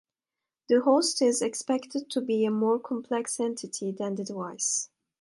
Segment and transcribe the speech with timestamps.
[0.67, 4.89] The host is expected to be a more complex entity than the device.